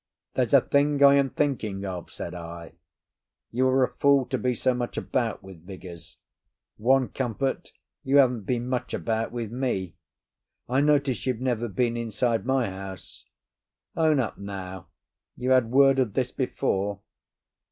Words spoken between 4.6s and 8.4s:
much about with Vigours. One comfort, you